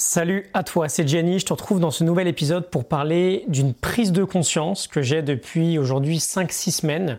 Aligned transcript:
Salut 0.00 0.48
à 0.54 0.62
toi, 0.62 0.88
c'est 0.88 1.08
Jenny, 1.08 1.40
je 1.40 1.46
te 1.46 1.52
retrouve 1.52 1.80
dans 1.80 1.90
ce 1.90 2.04
nouvel 2.04 2.28
épisode 2.28 2.70
pour 2.70 2.84
parler 2.84 3.44
d'une 3.48 3.74
prise 3.74 4.12
de 4.12 4.22
conscience 4.22 4.86
que 4.86 5.02
j'ai 5.02 5.22
depuis 5.22 5.76
aujourd'hui 5.76 6.18
5-6 6.18 6.70
semaines. 6.70 7.18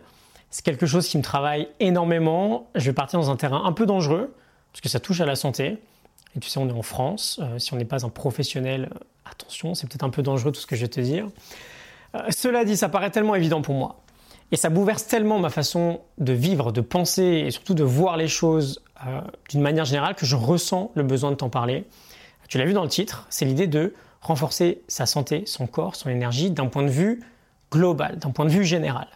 C'est 0.49 0.63
quelque 0.63 0.85
chose 0.85 1.05
qui 1.05 1.17
me 1.17 1.21
travaille 1.21 1.67
énormément. 1.81 2.69
Je 2.75 2.85
vais 2.85 2.93
partir 2.93 3.19
dans 3.19 3.29
un 3.31 3.35
terrain 3.35 3.65
un 3.65 3.73
peu 3.73 3.85
dangereux, 3.85 4.33
parce 4.71 4.79
que 4.79 4.87
ça 4.87 5.01
touche 5.01 5.19
à 5.19 5.25
la 5.25 5.35
santé. 5.35 5.77
Et 6.37 6.39
tu 6.39 6.47
sais, 6.47 6.57
on 6.57 6.69
est 6.69 6.71
en 6.71 6.81
France, 6.81 7.41
euh, 7.43 7.59
si 7.59 7.73
on 7.73 7.75
n'est 7.75 7.83
pas 7.83 8.05
un 8.05 8.09
professionnel, 8.09 8.87
euh, 8.95 8.99
attention, 9.29 9.75
c'est 9.75 9.85
peut-être 9.85 10.05
un 10.05 10.09
peu 10.09 10.23
dangereux 10.23 10.53
tout 10.53 10.61
ce 10.61 10.67
que 10.67 10.77
je 10.77 10.83
vais 10.83 10.87
te 10.87 11.01
dire. 11.01 11.27
Euh, 12.15 12.19
cela 12.29 12.63
dit, 12.63 12.77
ça 12.77 12.87
paraît 12.87 13.11
tellement 13.11 13.35
évident 13.35 13.61
pour 13.61 13.75
moi. 13.75 13.99
Et 14.53 14.55
ça 14.55 14.69
bouleverse 14.69 15.05
tellement 15.05 15.37
ma 15.37 15.49
façon 15.49 15.99
de 16.17 16.31
vivre, 16.31 16.71
de 16.71 16.79
penser 16.79 17.43
et 17.45 17.51
surtout 17.51 17.73
de 17.73 17.83
voir 17.83 18.15
les 18.15 18.29
choses 18.29 18.81
d'une 19.49 19.61
manière 19.61 19.85
générale 19.85 20.15
que 20.15 20.25
je 20.25 20.37
ressens 20.37 20.91
le 20.95 21.03
besoin 21.03 21.31
de 21.31 21.35
t'en 21.35 21.49
parler. 21.49 21.85
Tu 22.49 22.57
l'as 22.57 22.65
vu 22.65 22.73
dans 22.73 22.83
le 22.83 22.89
titre, 22.89 23.27
c'est 23.29 23.45
l'idée 23.45 23.67
de 23.67 23.93
renforcer 24.21 24.81
sa 24.87 25.05
santé, 25.05 25.43
son 25.45 25.67
corps, 25.67 25.95
son 25.95 26.09
énergie 26.09 26.49
d'un 26.49 26.65
point 26.65 26.83
de 26.83 26.89
vue 26.89 27.21
global, 27.71 28.17
d'un 28.17 28.31
point 28.31 28.45
de 28.45 28.49
vue 28.49 28.65
général. 28.65 29.07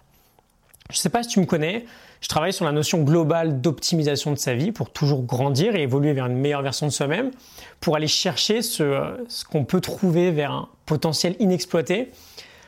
Je 0.90 0.98
ne 0.98 0.99
sais 0.99 1.09
pas 1.09 1.23
si 1.23 1.30
tu 1.30 1.40
me 1.40 1.45
connais, 1.45 1.85
je 2.21 2.27
travaille 2.27 2.54
sur 2.54 2.66
la 2.66 2.71
notion 2.71 3.02
globale 3.02 3.59
d'optimisation 3.59 4.31
de 4.31 4.38
sa 4.38 4.54
vie 4.54 4.71
pour 4.71 4.91
toujours 4.91 5.23
grandir 5.23 5.76
et 5.76 5.81
évoluer 5.81 6.13
vers 6.13 6.27
une 6.27 6.38
meilleure 6.38 6.62
version 6.62 6.85
de 6.85 6.91
soi-même, 6.91 7.31
pour 7.80 7.95
aller 7.95 8.07
chercher 8.07 8.62
ce, 8.62 9.43
qu'on 9.49 9.65
peut 9.65 9.81
trouver 9.81 10.29
vers 10.29 10.52
un 10.52 10.70
potentiel 10.85 11.35
inexploité. 11.40 12.12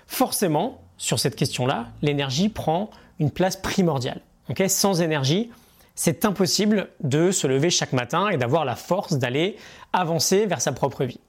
Forcément, 0.08 0.82
sur 0.98 1.20
cette 1.20 1.36
question-là, 1.36 1.88
l'énergie 2.02 2.50
prend 2.50 2.90
une 3.20 3.30
place 3.30 3.56
primordiale. 3.56 4.22
Sans 4.68 5.02
énergie, 5.02 5.52
c'est 5.96 6.26
impossible 6.26 6.90
de 7.04 7.32
se 7.32 7.48
lever 7.48 7.70
chaque 7.70 7.94
matin 7.94 8.30
et 8.30 8.38
d'avoir 8.38 8.66
la 8.66 8.76
force 8.76 9.14
d'aller 9.14 9.56
avancer 9.94 10.46
vers 10.46 10.62
sa 10.62 10.72
propre 10.72 11.06
vie. 11.06 11.20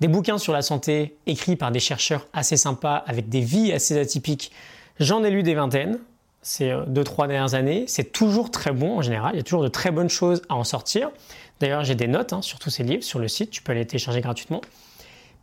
des 0.00 0.08
bouquins 0.08 0.38
sur 0.38 0.52
la 0.52 0.62
santé 0.62 1.16
écrits 1.26 1.56
par 1.56 1.70
des 1.70 1.80
chercheurs 1.80 2.26
assez 2.32 2.56
sympas 2.56 2.96
avec 3.06 3.28
des 3.28 3.40
vies 3.40 3.72
assez 3.72 3.98
atypiques, 3.98 4.52
j'en 4.98 5.24
ai 5.24 5.30
lu 5.30 5.42
des 5.42 5.54
vingtaines 5.54 5.98
ces 6.42 6.70
euh, 6.70 6.84
deux, 6.86 7.04
trois 7.04 7.26
dernières 7.26 7.54
années. 7.54 7.84
C'est 7.86 8.12
toujours 8.12 8.50
très 8.50 8.72
bon 8.72 8.98
en 8.98 9.02
général, 9.02 9.34
il 9.34 9.38
y 9.38 9.40
a 9.40 9.44
toujours 9.44 9.62
de 9.62 9.68
très 9.68 9.90
bonnes 9.90 10.08
choses 10.08 10.42
à 10.48 10.54
en 10.54 10.64
sortir. 10.64 11.10
D'ailleurs, 11.60 11.84
j'ai 11.84 11.94
des 11.94 12.06
notes 12.06 12.32
hein, 12.32 12.42
sur 12.42 12.58
tous 12.58 12.70
ces 12.70 12.82
livres 12.82 13.02
sur 13.02 13.18
le 13.18 13.28
site, 13.28 13.50
tu 13.50 13.62
peux 13.62 13.72
les 13.72 13.86
télécharger 13.86 14.20
gratuitement. 14.20 14.60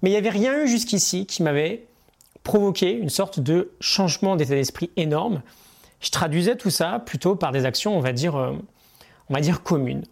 Mais 0.02 0.10
il 0.10 0.14
n'y 0.14 0.18
avait 0.18 0.30
rien 0.30 0.64
eu 0.64 0.68
jusqu'ici 0.68 1.26
qui 1.26 1.44
m'avait 1.44 1.86
provoqué 2.44 2.92
une 2.92 3.10
sorte 3.10 3.40
de 3.40 3.72
changement 3.80 4.36
d'état 4.36 4.56
d'esprit 4.56 4.90
énorme 4.96 5.42
je 6.00 6.12
traduisais 6.12 6.56
tout 6.56 6.70
ça 6.70 7.02
plutôt 7.06 7.36
par 7.36 7.52
des 7.52 7.66
actions, 7.66 7.98
on 7.98 8.02
va 8.02 8.14
dire, 8.14 8.36
euh, 8.36 8.54
on 9.30 9.34
va 9.34 9.40
dire 9.40 9.64
communes. 9.64 10.04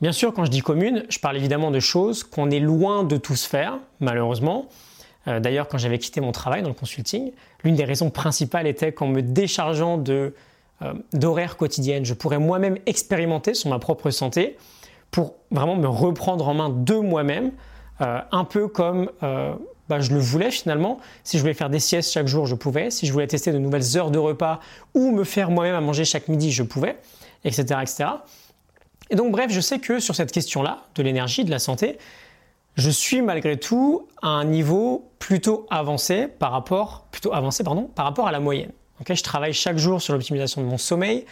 Bien 0.00 0.10
sûr, 0.10 0.34
quand 0.34 0.44
je 0.44 0.50
dis 0.50 0.62
communes, 0.62 1.04
je 1.08 1.20
parle 1.20 1.36
évidemment 1.36 1.70
de 1.70 1.78
choses 1.78 2.24
qu'on 2.24 2.50
est 2.50 2.58
loin 2.58 3.04
de 3.04 3.16
tous 3.16 3.44
faire, 3.44 3.78
malheureusement. 4.00 4.66
Euh, 5.28 5.38
d'ailleurs, 5.38 5.68
quand 5.68 5.78
j'avais 5.78 5.98
quitté 5.98 6.20
mon 6.20 6.32
travail 6.32 6.62
dans 6.62 6.68
le 6.68 6.74
consulting, 6.74 7.30
l'une 7.62 7.76
des 7.76 7.84
raisons 7.84 8.10
principales 8.10 8.66
était 8.66 8.90
qu'en 8.90 9.06
me 9.06 9.22
déchargeant 9.22 9.96
de, 9.96 10.34
euh, 10.82 10.94
d'horaires 11.12 11.56
quotidiennes, 11.56 12.04
je 12.04 12.14
pourrais 12.14 12.38
moi-même 12.38 12.78
expérimenter 12.86 13.54
sur 13.54 13.70
ma 13.70 13.78
propre 13.78 14.10
santé 14.10 14.56
pour 15.12 15.34
vraiment 15.52 15.76
me 15.76 15.88
reprendre 15.88 16.48
en 16.48 16.54
main 16.54 16.68
de 16.68 16.94
moi-même, 16.96 17.52
un 18.00 18.44
peu 18.44 18.68
comme 18.68 19.10
bah, 19.88 20.00
je 20.00 20.12
le 20.12 20.20
voulais 20.20 20.50
finalement. 20.50 20.98
Si 21.24 21.38
je 21.38 21.42
voulais 21.42 21.54
faire 21.54 21.70
des 21.70 21.80
siestes 21.80 22.12
chaque 22.12 22.26
jour, 22.26 22.46
je 22.46 22.54
pouvais. 22.54 22.90
Si 22.90 23.06
je 23.06 23.12
voulais 23.12 23.26
tester 23.26 23.52
de 23.52 23.58
nouvelles 23.58 23.96
heures 23.96 24.10
de 24.10 24.18
repas 24.18 24.60
ou 24.94 25.10
me 25.10 25.24
faire 25.24 25.50
moi-même 25.50 25.74
à 25.74 25.80
manger 25.80 26.04
chaque 26.04 26.28
midi, 26.28 26.52
je 26.52 26.62
pouvais, 26.62 26.96
etc., 27.44 27.62
etc. 27.82 28.04
Et 29.10 29.16
donc 29.16 29.32
bref, 29.32 29.50
je 29.50 29.60
sais 29.60 29.78
que 29.78 30.00
sur 30.00 30.14
cette 30.14 30.32
question-là, 30.32 30.82
de 30.94 31.02
l'énergie, 31.02 31.44
de 31.44 31.50
la 31.50 31.58
santé, 31.58 31.98
je 32.76 32.90
suis 32.90 33.22
malgré 33.22 33.58
tout 33.58 34.06
à 34.22 34.28
un 34.28 34.44
niveau 34.44 35.10
plutôt 35.18 35.66
avancé 35.70 36.28
par 36.28 36.52
rapport, 36.52 37.06
plutôt 37.10 37.32
avancé 37.32 37.64
pardon, 37.64 37.84
par 37.94 38.04
rapport 38.04 38.28
à 38.28 38.32
la 38.32 38.40
moyenne. 38.40 38.72
je 39.08 39.22
travaille 39.22 39.52
chaque 39.52 39.78
jour 39.78 40.00
sur 40.02 40.12
l'optimisation 40.12 40.60
de 40.60 40.66
mon 40.66 40.78
sommeil, 40.78 41.24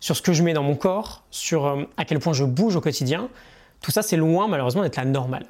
sur 0.00 0.16
ce 0.16 0.22
que 0.22 0.32
je 0.32 0.42
mets 0.42 0.52
dans 0.52 0.62
mon 0.62 0.76
corps, 0.76 1.24
sur 1.30 1.66
euh, 1.66 1.84
à 1.96 2.04
quel 2.04 2.20
point 2.20 2.32
je 2.32 2.44
bouge 2.44 2.76
au 2.76 2.80
quotidien. 2.80 3.28
Tout 3.80 3.90
ça, 3.90 4.02
c'est 4.02 4.16
loin 4.16 4.48
malheureusement 4.48 4.82
d'être 4.82 4.96
la 4.96 5.04
normale. 5.04 5.46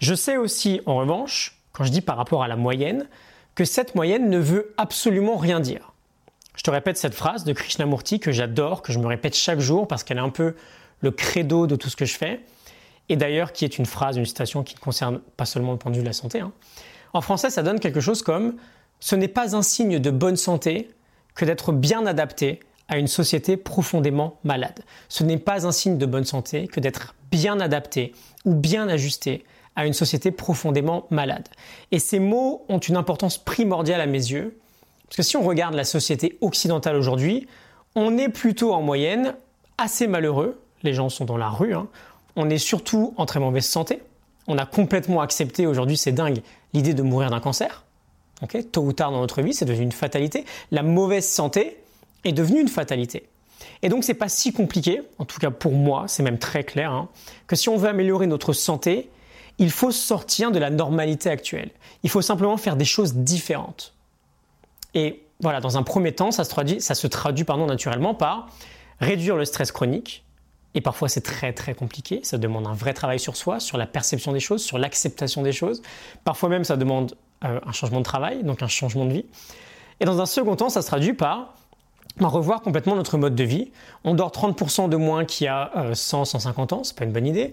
Je 0.00 0.14
sais 0.14 0.36
aussi, 0.36 0.80
en 0.86 0.96
revanche, 0.96 1.57
quand 1.78 1.84
je 1.84 1.92
dis 1.92 2.00
par 2.00 2.16
rapport 2.16 2.42
à 2.42 2.48
la 2.48 2.56
moyenne, 2.56 3.06
que 3.54 3.64
cette 3.64 3.94
moyenne 3.94 4.28
ne 4.28 4.38
veut 4.38 4.74
absolument 4.76 5.36
rien 5.36 5.60
dire. 5.60 5.92
Je 6.56 6.64
te 6.64 6.72
répète 6.72 6.96
cette 6.96 7.14
phrase 7.14 7.44
de 7.44 7.52
Krishnamurti 7.52 8.18
que 8.18 8.32
j'adore, 8.32 8.82
que 8.82 8.92
je 8.92 8.98
me 8.98 9.06
répète 9.06 9.36
chaque 9.36 9.60
jour 9.60 9.86
parce 9.86 10.02
qu'elle 10.02 10.18
est 10.18 10.20
un 10.20 10.28
peu 10.28 10.56
le 11.02 11.12
credo 11.12 11.68
de 11.68 11.76
tout 11.76 11.88
ce 11.88 11.94
que 11.94 12.04
je 12.04 12.16
fais, 12.16 12.40
et 13.08 13.14
d'ailleurs 13.14 13.52
qui 13.52 13.64
est 13.64 13.78
une 13.78 13.86
phrase, 13.86 14.16
une 14.16 14.26
citation 14.26 14.64
qui 14.64 14.74
ne 14.74 14.80
concerne 14.80 15.20
pas 15.36 15.44
seulement 15.44 15.70
le 15.70 15.78
point 15.78 15.92
de 15.92 15.96
vue 15.96 16.02
de 16.02 16.08
la 16.08 16.12
santé. 16.12 16.40
Hein. 16.40 16.50
En 17.12 17.20
français, 17.20 17.48
ça 17.48 17.62
donne 17.62 17.78
quelque 17.78 18.00
chose 18.00 18.22
comme⁇ 18.22 18.50
Ce 18.98 19.14
n'est 19.14 19.28
pas 19.28 19.54
un 19.54 19.62
signe 19.62 20.00
de 20.00 20.10
bonne 20.10 20.36
santé 20.36 20.90
que 21.36 21.44
d'être 21.44 21.70
bien 21.70 22.06
adapté 22.06 22.58
à 22.88 22.98
une 22.98 23.06
société 23.06 23.56
profondément 23.56 24.40
malade. 24.42 24.80
Ce 25.08 25.22
n'est 25.22 25.38
pas 25.38 25.64
un 25.64 25.70
signe 25.70 25.96
de 25.96 26.06
bonne 26.06 26.24
santé 26.24 26.66
que 26.66 26.80
d'être 26.80 27.14
bien 27.30 27.60
adapté 27.60 28.14
ou 28.44 28.54
bien 28.56 28.88
ajusté 28.88 29.44
à 29.78 29.86
une 29.86 29.92
société 29.92 30.32
profondément 30.32 31.06
malade. 31.10 31.48
Et 31.92 32.00
ces 32.00 32.18
mots 32.18 32.64
ont 32.68 32.80
une 32.80 32.96
importance 32.96 33.38
primordiale 33.38 34.00
à 34.00 34.06
mes 34.06 34.18
yeux, 34.18 34.58
parce 35.04 35.16
que 35.16 35.22
si 35.22 35.36
on 35.36 35.42
regarde 35.42 35.74
la 35.74 35.84
société 35.84 36.36
occidentale 36.40 36.96
aujourd'hui, 36.96 37.46
on 37.94 38.18
est 38.18 38.28
plutôt 38.28 38.72
en 38.72 38.82
moyenne 38.82 39.36
assez 39.78 40.08
malheureux, 40.08 40.60
les 40.82 40.94
gens 40.94 41.08
sont 41.08 41.24
dans 41.24 41.36
la 41.36 41.48
rue, 41.48 41.74
hein. 41.74 41.86
on 42.34 42.50
est 42.50 42.58
surtout 42.58 43.14
en 43.16 43.24
très 43.24 43.38
mauvaise 43.38 43.66
santé, 43.66 44.02
on 44.48 44.58
a 44.58 44.66
complètement 44.66 45.20
accepté 45.20 45.64
aujourd'hui, 45.64 45.96
c'est 45.96 46.10
dingue, 46.10 46.42
l'idée 46.74 46.92
de 46.92 47.02
mourir 47.02 47.30
d'un 47.30 47.40
cancer. 47.40 47.84
Tôt 48.72 48.82
ou 48.82 48.92
tard 48.92 49.12
dans 49.12 49.20
notre 49.20 49.42
vie, 49.42 49.54
c'est 49.54 49.64
devenu 49.64 49.84
une 49.84 49.92
fatalité. 49.92 50.44
La 50.72 50.82
mauvaise 50.82 51.26
santé 51.26 51.76
est 52.24 52.32
devenue 52.32 52.60
une 52.60 52.68
fatalité. 52.68 53.28
Et 53.82 53.88
donc, 53.88 54.02
c'est 54.02 54.14
pas 54.14 54.28
si 54.28 54.52
compliqué, 54.52 55.02
en 55.18 55.24
tout 55.24 55.38
cas 55.38 55.50
pour 55.52 55.72
moi, 55.72 56.06
c'est 56.08 56.24
même 56.24 56.38
très 56.38 56.64
clair, 56.64 56.90
hein, 56.90 57.08
que 57.46 57.54
si 57.54 57.68
on 57.68 57.76
veut 57.76 57.88
améliorer 57.88 58.26
notre 58.26 58.52
santé, 58.52 59.08
il 59.58 59.70
faut 59.70 59.90
sortir 59.90 60.52
de 60.52 60.58
la 60.58 60.70
normalité 60.70 61.30
actuelle. 61.30 61.70
Il 62.02 62.10
faut 62.10 62.22
simplement 62.22 62.56
faire 62.56 62.76
des 62.76 62.84
choses 62.84 63.14
différentes. 63.14 63.94
Et 64.94 65.22
voilà, 65.40 65.60
dans 65.60 65.76
un 65.76 65.82
premier 65.82 66.12
temps, 66.12 66.30
ça 66.30 66.44
se 66.44 66.50
traduit, 66.50 66.80
ça 66.80 66.94
se 66.94 67.06
traduit 67.06 67.44
pardon, 67.44 67.66
naturellement 67.66 68.14
par 68.14 68.48
réduire 69.00 69.36
le 69.36 69.44
stress 69.44 69.72
chronique. 69.72 70.24
Et 70.74 70.80
parfois, 70.80 71.08
c'est 71.08 71.20
très 71.20 71.52
très 71.52 71.74
compliqué. 71.74 72.20
Ça 72.22 72.38
demande 72.38 72.66
un 72.66 72.72
vrai 72.72 72.94
travail 72.94 73.18
sur 73.18 73.36
soi, 73.36 73.58
sur 73.58 73.78
la 73.78 73.86
perception 73.86 74.32
des 74.32 74.40
choses, 74.40 74.62
sur 74.62 74.78
l'acceptation 74.78 75.42
des 75.42 75.52
choses. 75.52 75.82
Parfois 76.24 76.48
même, 76.48 76.64
ça 76.64 76.76
demande 76.76 77.16
euh, 77.44 77.60
un 77.64 77.72
changement 77.72 77.98
de 77.98 78.04
travail, 78.04 78.44
donc 78.44 78.62
un 78.62 78.68
changement 78.68 79.06
de 79.06 79.12
vie. 79.12 79.24
Et 80.00 80.04
dans 80.04 80.20
un 80.20 80.26
second 80.26 80.56
temps, 80.56 80.68
ça 80.68 80.82
se 80.82 80.86
traduit 80.86 81.14
par 81.14 81.54
revoir 82.26 82.60
complètement 82.60 82.96
notre 82.96 83.16
mode 83.18 83.34
de 83.34 83.44
vie. 83.44 83.70
On 84.04 84.14
dort 84.14 84.30
30% 84.30 84.88
de 84.88 84.96
moins 84.96 85.24
qu'il 85.24 85.44
y 85.44 85.48
a 85.48 85.70
100, 85.94 86.22
euh, 86.22 86.24
150 86.24 86.72
ans, 86.72 86.84
c'est 86.84 86.96
pas 86.96 87.04
une 87.04 87.12
bonne 87.12 87.26
idée. 87.26 87.52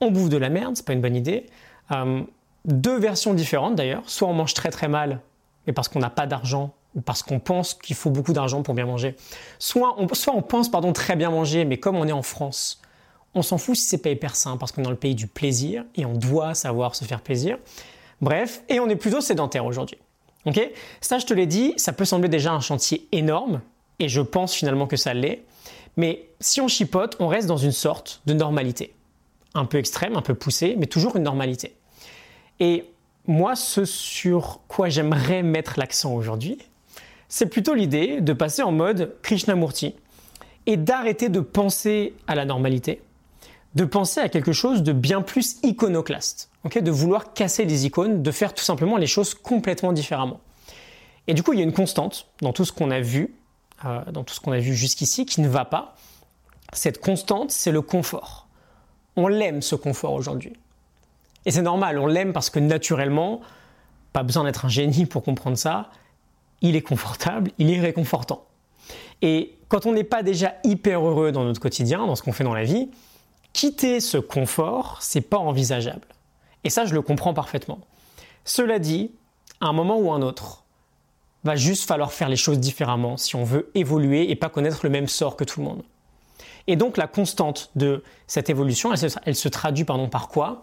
On 0.00 0.10
bouffe 0.10 0.28
de 0.28 0.36
la 0.36 0.48
merde, 0.48 0.76
c'est 0.76 0.86
pas 0.86 0.92
une 0.92 1.00
bonne 1.00 1.16
idée. 1.16 1.46
Euh, 1.92 2.22
deux 2.64 2.98
versions 2.98 3.34
différentes 3.34 3.74
d'ailleurs. 3.74 4.02
Soit 4.06 4.28
on 4.28 4.32
mange 4.32 4.54
très 4.54 4.70
très 4.70 4.88
mal, 4.88 5.20
mais 5.66 5.72
parce 5.72 5.88
qu'on 5.88 6.00
n'a 6.00 6.10
pas 6.10 6.26
d'argent 6.26 6.72
ou 6.94 7.00
parce 7.00 7.22
qu'on 7.22 7.38
pense 7.38 7.74
qu'il 7.74 7.94
faut 7.94 8.10
beaucoup 8.10 8.32
d'argent 8.32 8.62
pour 8.62 8.74
bien 8.74 8.86
manger. 8.86 9.16
Soit 9.58 9.94
on, 9.98 10.12
soit 10.14 10.34
on 10.34 10.42
pense 10.42 10.70
pardon 10.70 10.92
très 10.92 11.14
bien 11.16 11.30
manger, 11.30 11.64
mais 11.64 11.76
comme 11.78 11.96
on 11.96 12.06
est 12.08 12.12
en 12.12 12.22
France, 12.22 12.80
on 13.34 13.42
s'en 13.42 13.58
fout 13.58 13.76
si 13.76 13.84
c'est 13.84 13.98
pas 13.98 14.08
hyper 14.08 14.34
sain 14.34 14.56
parce 14.56 14.72
qu'on 14.72 14.80
est 14.80 14.84
dans 14.84 14.90
le 14.90 14.96
pays 14.96 15.14
du 15.14 15.26
plaisir 15.26 15.84
et 15.94 16.06
on 16.06 16.14
doit 16.14 16.54
savoir 16.54 16.94
se 16.94 17.04
faire 17.04 17.20
plaisir. 17.20 17.58
Bref, 18.22 18.62
et 18.70 18.80
on 18.80 18.88
est 18.88 18.96
plutôt 18.96 19.20
sédentaire 19.20 19.66
aujourd'hui. 19.66 19.98
Ok? 20.46 20.60
Ça, 21.00 21.18
je 21.18 21.26
te 21.26 21.34
l'ai 21.34 21.46
dit, 21.46 21.74
ça 21.76 21.92
peut 21.92 22.04
sembler 22.04 22.28
déjà 22.28 22.52
un 22.52 22.60
chantier 22.60 23.08
énorme, 23.12 23.60
et 23.98 24.08
je 24.08 24.20
pense 24.20 24.54
finalement 24.54 24.86
que 24.86 24.96
ça 24.96 25.14
l'est. 25.14 25.42
Mais 25.96 26.28
si 26.40 26.60
on 26.60 26.68
chipote, 26.68 27.16
on 27.20 27.28
reste 27.28 27.48
dans 27.48 27.56
une 27.56 27.72
sorte 27.72 28.20
de 28.26 28.34
normalité. 28.34 28.94
Un 29.54 29.64
peu 29.64 29.78
extrême, 29.78 30.16
un 30.16 30.22
peu 30.22 30.34
poussée, 30.34 30.74
mais 30.78 30.86
toujours 30.86 31.16
une 31.16 31.22
normalité. 31.22 31.74
Et 32.60 32.84
moi, 33.26 33.56
ce 33.56 33.84
sur 33.84 34.60
quoi 34.68 34.88
j'aimerais 34.88 35.42
mettre 35.42 35.78
l'accent 35.78 36.14
aujourd'hui, 36.14 36.58
c'est 37.28 37.46
plutôt 37.46 37.74
l'idée 37.74 38.20
de 38.20 38.32
passer 38.32 38.62
en 38.62 38.72
mode 38.72 39.16
Krishnamurti 39.22 39.94
et 40.66 40.76
d'arrêter 40.76 41.28
de 41.28 41.40
penser 41.40 42.14
à 42.26 42.34
la 42.34 42.44
normalité, 42.44 43.00
de 43.74 43.84
penser 43.84 44.20
à 44.20 44.28
quelque 44.28 44.52
chose 44.52 44.82
de 44.82 44.92
bien 44.92 45.22
plus 45.22 45.56
iconoclaste, 45.62 46.50
de 46.74 46.90
vouloir 46.90 47.32
casser 47.32 47.64
les 47.64 47.86
icônes, 47.86 48.22
de 48.22 48.30
faire 48.30 48.54
tout 48.54 48.64
simplement 48.64 48.96
les 48.96 49.06
choses 49.06 49.34
complètement 49.34 49.92
différemment. 49.92 50.40
Et 51.26 51.34
du 51.34 51.42
coup, 51.42 51.52
il 51.52 51.58
y 51.58 51.62
a 51.62 51.64
une 51.64 51.72
constante 51.72 52.28
dans 52.40 52.52
tout 52.52 52.64
ce 52.64 52.72
qu'on 52.72 52.90
a 52.90 53.00
vu 53.00 53.34
dans 53.84 54.24
tout 54.24 54.34
ce 54.34 54.40
qu'on 54.40 54.52
a 54.52 54.58
vu 54.58 54.74
jusqu'ici, 54.74 55.26
qui 55.26 55.40
ne 55.40 55.48
va 55.48 55.64
pas. 55.64 55.96
Cette 56.72 57.00
constante, 57.00 57.50
c'est 57.50 57.72
le 57.72 57.82
confort. 57.82 58.48
On 59.16 59.28
l'aime 59.28 59.62
ce 59.62 59.74
confort 59.74 60.12
aujourd'hui. 60.12 60.54
Et 61.44 61.50
c'est 61.50 61.62
normal, 61.62 61.98
on 61.98 62.06
l'aime 62.06 62.32
parce 62.32 62.50
que 62.50 62.58
naturellement, 62.58 63.40
pas 64.12 64.22
besoin 64.22 64.44
d'être 64.44 64.64
un 64.64 64.68
génie 64.68 65.06
pour 65.06 65.22
comprendre 65.22 65.56
ça, 65.56 65.90
il 66.60 66.74
est 66.74 66.82
confortable, 66.82 67.52
il 67.58 67.70
est 67.70 67.80
réconfortant. 67.80 68.44
Et 69.22 69.56
quand 69.68 69.86
on 69.86 69.92
n'est 69.92 70.04
pas 70.04 70.22
déjà 70.22 70.54
hyper 70.64 71.06
heureux 71.06 71.32
dans 71.32 71.44
notre 71.44 71.60
quotidien, 71.60 72.06
dans 72.06 72.16
ce 72.16 72.22
qu'on 72.22 72.32
fait 72.32 72.44
dans 72.44 72.54
la 72.54 72.64
vie, 72.64 72.90
quitter 73.52 74.00
ce 74.00 74.18
confort, 74.18 74.98
c'est 75.00 75.20
pas 75.20 75.38
envisageable. 75.38 76.06
Et 76.64 76.70
ça, 76.70 76.84
je 76.84 76.94
le 76.94 77.02
comprends 77.02 77.32
parfaitement. 77.32 77.78
Cela 78.44 78.78
dit, 78.78 79.12
à 79.60 79.66
un 79.66 79.72
moment 79.72 79.98
ou 79.98 80.12
un 80.12 80.22
autre, 80.22 80.64
va 81.44 81.56
juste 81.56 81.86
falloir 81.86 82.12
faire 82.12 82.28
les 82.28 82.36
choses 82.36 82.58
différemment 82.58 83.16
si 83.16 83.36
on 83.36 83.44
veut 83.44 83.70
évoluer 83.74 84.30
et 84.30 84.36
pas 84.36 84.48
connaître 84.48 84.80
le 84.82 84.90
même 84.90 85.08
sort 85.08 85.36
que 85.36 85.44
tout 85.44 85.60
le 85.60 85.66
monde. 85.66 85.82
Et 86.66 86.76
donc 86.76 86.96
la 86.96 87.06
constante 87.06 87.70
de 87.76 88.02
cette 88.26 88.50
évolution, 88.50 88.92
elle 89.24 89.36
se, 89.36 89.48
traduit 89.48 89.84
pardon, 89.84 90.08
par 90.08 90.28
quoi? 90.28 90.62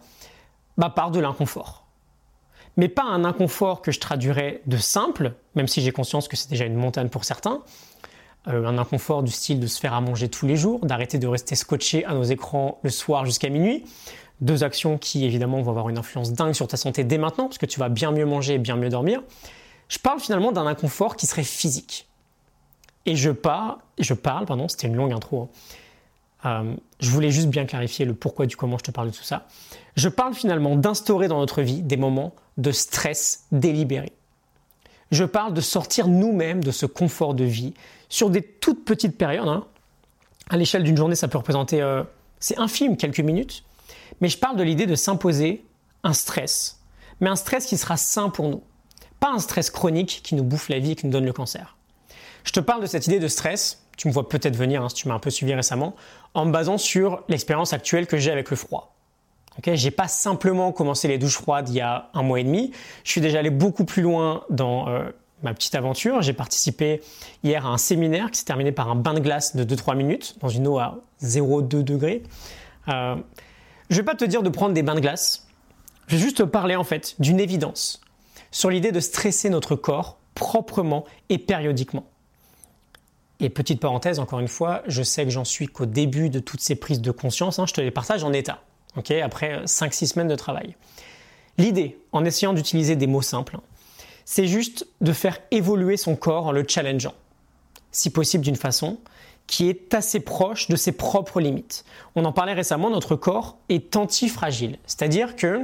Bah, 0.77 0.89
Par 0.89 1.11
de 1.11 1.19
l'inconfort. 1.19 1.85
Mais 2.75 2.89
pas 2.89 3.03
un 3.03 3.23
inconfort 3.23 3.81
que 3.81 3.91
je 3.91 3.99
traduirais 3.99 4.61
de 4.65 4.77
simple, 4.77 5.33
même 5.55 5.67
si 5.67 5.81
j'ai 5.81 5.91
conscience 5.91 6.27
que 6.27 6.35
c'est 6.35 6.49
déjà 6.49 6.65
une 6.65 6.75
montagne 6.75 7.09
pour 7.09 7.23
certains, 7.23 7.61
euh, 8.47 8.65
un 8.65 8.77
inconfort 8.77 9.23
du 9.23 9.31
style 9.31 9.59
de 9.59 9.67
se 9.67 9.79
faire 9.79 9.93
à 9.93 10.01
manger 10.01 10.27
tous 10.27 10.47
les 10.47 10.57
jours, 10.57 10.85
d'arrêter 10.85 11.19
de 11.19 11.27
rester 11.27 11.55
scotché 11.55 12.03
à 12.05 12.13
nos 12.13 12.23
écrans 12.23 12.79
le 12.81 12.89
soir 12.89 13.25
jusqu'à 13.25 13.49
minuit. 13.49 13.85
Deux 14.41 14.63
actions 14.63 14.97
qui 14.97 15.23
évidemment 15.23 15.61
vont 15.61 15.69
avoir 15.69 15.87
une 15.89 15.97
influence 15.97 16.33
dingue 16.33 16.53
sur 16.53 16.67
ta 16.67 16.75
santé 16.75 17.03
dès 17.03 17.17
maintenant, 17.17 17.45
parce 17.45 17.59
que 17.59 17.65
tu 17.65 17.79
vas 17.79 17.89
bien 17.89 18.11
mieux 18.11 18.25
manger 18.25 18.55
et 18.55 18.59
bien 18.59 18.75
mieux 18.75 18.89
dormir. 18.89 19.21
Je 19.87 19.99
parle 19.99 20.19
finalement 20.19 20.51
d'un 20.51 20.65
inconfort 20.65 21.15
qui 21.15 21.27
serait 21.27 21.43
physique. 21.43 22.07
Et 23.05 23.15
je 23.15 23.29
parle, 23.31 23.77
pardon, 24.45 24.67
c'était 24.67 24.87
une 24.87 24.95
longue 24.95 25.11
intro. 25.11 25.43
Hein. 25.43 25.49
Euh, 26.45 26.75
je 26.99 27.09
voulais 27.09 27.31
juste 27.31 27.47
bien 27.47 27.65
clarifier 27.65 28.05
le 28.05 28.13
pourquoi 28.13 28.45
du 28.45 28.57
comment 28.57 28.77
je 28.77 28.83
te 28.83 28.91
parle 28.91 29.11
de 29.11 29.15
tout 29.15 29.23
ça. 29.23 29.47
Je 29.95 30.09
parle 30.09 30.33
finalement 30.33 30.75
d'instaurer 30.75 31.27
dans 31.27 31.39
notre 31.39 31.61
vie 31.61 31.81
des 31.81 31.97
moments 31.97 32.33
de 32.57 32.71
stress 32.71 33.45
délibéré. 33.51 34.11
Je 35.11 35.23
parle 35.23 35.53
de 35.53 35.61
sortir 35.61 36.07
nous-mêmes 36.07 36.63
de 36.63 36.71
ce 36.71 36.85
confort 36.85 37.33
de 37.33 37.43
vie 37.43 37.73
sur 38.09 38.29
des 38.29 38.41
toutes 38.41 38.83
petites 38.83 39.17
périodes. 39.17 39.47
Hein. 39.47 39.65
À 40.49 40.57
l'échelle 40.57 40.83
d'une 40.83 40.97
journée, 40.97 41.15
ça 41.15 41.27
peut 41.27 41.37
représenter, 41.37 41.81
euh, 41.81 42.03
c'est 42.39 42.57
infime, 42.57 42.97
quelques 42.97 43.19
minutes. 43.19 43.63
Mais 44.21 44.27
je 44.27 44.37
parle 44.37 44.57
de 44.57 44.63
l'idée 44.63 44.85
de 44.85 44.95
s'imposer 44.95 45.65
un 46.03 46.13
stress, 46.13 46.81
mais 47.21 47.29
un 47.29 47.35
stress 47.35 47.65
qui 47.65 47.77
sera 47.77 47.95
sain 47.97 48.29
pour 48.29 48.49
nous. 48.49 48.63
Pas 49.23 49.31
un 49.31 49.39
stress 49.39 49.69
chronique 49.69 50.19
qui 50.21 50.35
nous 50.35 50.43
bouffe 50.43 50.67
la 50.67 50.79
vie 50.79 50.91
et 50.91 50.95
qui 50.97 51.05
nous 51.05 51.11
donne 51.13 51.23
le 51.23 51.31
cancer. 51.31 51.77
Je 52.43 52.51
te 52.51 52.59
parle 52.59 52.81
de 52.81 52.87
cette 52.87 53.07
idée 53.07 53.19
de 53.19 53.29
stress, 53.29 53.81
tu 53.95 54.09
me 54.09 54.13
vois 54.13 54.27
peut-être 54.27 54.57
venir 54.57 54.83
hein, 54.83 54.89
si 54.89 54.95
tu 54.95 55.07
m'as 55.07 55.13
un 55.13 55.19
peu 55.19 55.29
suivi 55.29 55.53
récemment, 55.53 55.95
en 56.33 56.43
me 56.43 56.51
basant 56.51 56.77
sur 56.77 57.23
l'expérience 57.29 57.71
actuelle 57.71 58.05
que 58.05 58.17
j'ai 58.17 58.31
avec 58.31 58.49
le 58.49 58.57
froid. 58.57 58.97
Okay, 59.59 59.77
j'ai 59.77 59.91
pas 59.91 60.09
simplement 60.09 60.73
commencé 60.73 61.07
les 61.07 61.17
douches 61.17 61.37
froides 61.37 61.69
il 61.69 61.75
y 61.75 61.79
a 61.79 62.09
un 62.13 62.21
mois 62.21 62.41
et 62.41 62.43
demi. 62.43 62.71
Je 63.05 63.11
suis 63.11 63.21
déjà 63.21 63.39
allé 63.39 63.49
beaucoup 63.49 63.85
plus 63.85 64.01
loin 64.01 64.43
dans 64.49 64.89
euh, 64.89 65.09
ma 65.41 65.53
petite 65.53 65.75
aventure. 65.75 66.21
J'ai 66.21 66.33
participé 66.33 66.99
hier 67.45 67.65
à 67.65 67.69
un 67.69 67.77
séminaire 67.77 68.29
qui 68.29 68.39
s'est 68.39 68.45
terminé 68.45 68.73
par 68.73 68.89
un 68.89 68.95
bain 68.95 69.13
de 69.13 69.21
glace 69.21 69.55
de 69.55 69.63
2-3 69.63 69.95
minutes 69.95 70.35
dans 70.41 70.49
une 70.49 70.67
eau 70.67 70.79
à 70.79 70.99
0,2 71.23 71.81
degrés. 71.81 72.23
Euh, 72.89 73.15
je 73.89 73.95
vais 73.95 74.03
pas 74.03 74.15
te 74.15 74.25
dire 74.25 74.43
de 74.43 74.49
prendre 74.49 74.73
des 74.73 74.83
bains 74.83 74.95
de 74.95 74.99
glace. 74.99 75.47
Je 76.07 76.17
vais 76.17 76.21
juste 76.21 76.39
te 76.39 76.43
parler 76.43 76.75
en 76.75 76.83
fait 76.83 77.15
d'une 77.19 77.39
évidence 77.39 78.02
sur 78.53 78.69
l'idée 78.69 78.93
de 78.93 79.01
stresser 79.01 79.49
notre 79.49 79.75
corps 79.75 80.19
proprement 80.35 81.03
et 81.27 81.37
périodiquement. 81.37 82.05
Et 83.39 83.49
petite 83.49 83.81
parenthèse, 83.81 84.19
encore 84.19 84.39
une 84.39 84.47
fois, 84.47 84.83
je 84.87 85.03
sais 85.03 85.25
que 85.25 85.31
j'en 85.31 85.43
suis 85.43 85.67
qu'au 85.67 85.85
début 85.85 86.29
de 86.29 86.39
toutes 86.39 86.61
ces 86.61 86.75
prises 86.75 87.01
de 87.01 87.11
conscience. 87.11 87.59
Hein, 87.59 87.65
je 87.67 87.73
te 87.73 87.81
les 87.81 87.91
partage 87.91 88.23
en 88.23 88.31
état 88.31 88.61
après 89.23 89.63
5-6 89.65 90.13
semaines 90.13 90.27
de 90.27 90.35
travail. 90.35 90.75
L'idée, 91.57 91.97
en 92.11 92.23
essayant 92.23 92.53
d'utiliser 92.53 92.95
des 92.95 93.07
mots 93.07 93.23
simples, 93.23 93.57
c'est 94.23 94.47
juste 94.47 94.87
de 95.01 95.11
faire 95.11 95.39
évoluer 95.49 95.97
son 95.97 96.15
corps 96.15 96.45
en 96.45 96.51
le 96.51 96.63
challengeant, 96.65 97.15
si 97.91 98.11
possible 98.11 98.43
d'une 98.43 98.55
façon 98.55 98.99
qui 99.47 99.67
est 99.67 99.93
assez 99.93 100.19
proche 100.19 100.69
de 100.69 100.75
ses 100.75 100.93
propres 100.93 101.41
limites. 101.41 101.83
On 102.15 102.23
en 102.23 102.31
parlait 102.31 102.53
récemment, 102.53 102.89
notre 102.89 103.15
corps 103.15 103.57
est 103.67 103.95
antifragile, 103.95 104.77
c'est-à-dire 104.85 105.35
que 105.35 105.63